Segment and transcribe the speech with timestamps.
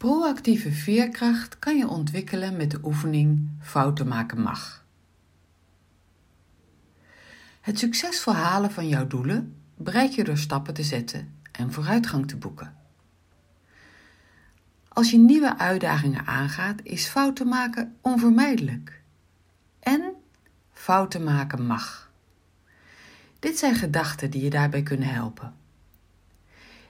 [0.00, 4.84] Proactieve veerkracht kan je ontwikkelen met de oefening fouten maken mag.
[7.60, 12.36] Het succesvol halen van jouw doelen bereik je door stappen te zetten en vooruitgang te
[12.36, 12.76] boeken.
[14.88, 19.02] Als je nieuwe uitdagingen aangaat, is fouten maken onvermijdelijk.
[19.80, 20.12] En
[20.72, 22.12] fouten maken mag.
[23.38, 25.54] Dit zijn gedachten die je daarbij kunnen helpen.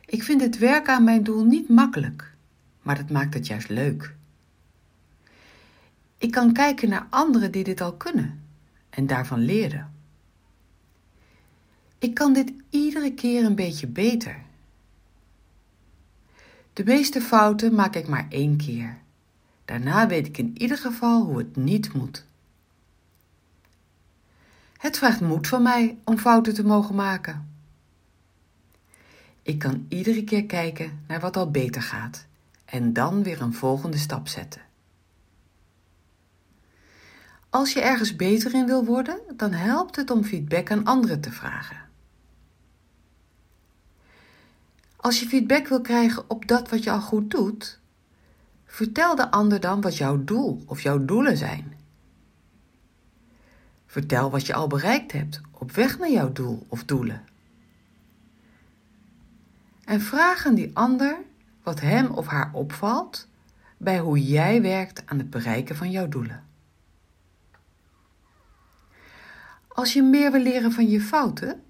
[0.05, 2.39] Ik vind het werken aan mijn doel niet makkelijk,
[2.83, 4.15] maar dat maakt het juist leuk.
[6.18, 8.45] Ik kan kijken naar anderen die dit al kunnen
[8.91, 9.95] en daarvan leren.
[11.99, 14.43] Ik kan dit iedere keer een beetje beter.
[16.73, 18.99] De meeste fouten maak ik maar één keer.
[19.65, 22.25] Daarna weet ik in ieder geval hoe het niet moet.
[24.76, 27.49] Het vraagt moed van mij om fouten te mogen maken.
[29.43, 32.28] Ik kan iedere keer kijken naar wat al beter gaat
[32.70, 34.62] en dan weer een volgende stap zetten.
[37.51, 41.33] Als je ergens beter in wil worden, dan helpt het om feedback aan anderen te
[41.33, 41.89] vragen.
[44.97, 47.81] Als je feedback wil krijgen op dat wat je al goed doet,
[48.65, 51.77] vertel de ander dan wat jouw doel of jouw doelen zijn.
[53.87, 57.25] Vertel wat je al bereikt hebt op weg naar jouw doel of doelen.
[59.84, 61.19] En vraag aan die ander
[61.71, 63.29] wat hem of haar opvalt
[63.77, 66.45] bij hoe jij werkt aan het bereiken van jouw doelen.
[69.69, 71.62] Als je meer wil leren van je fouten,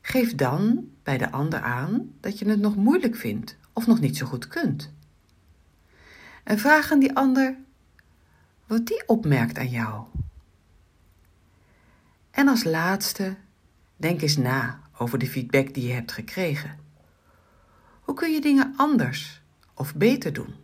[0.00, 4.16] geef dan bij de ander aan dat je het nog moeilijk vindt of nog niet
[4.16, 4.92] zo goed kunt.
[6.44, 7.56] En vraag aan die ander
[8.66, 10.04] wat die opmerkt aan jou.
[12.30, 13.36] En als laatste,
[13.96, 16.85] denk eens na over de feedback die je hebt gekregen.
[18.06, 19.42] Hoe kun je dingen anders
[19.74, 20.54] of beter doen?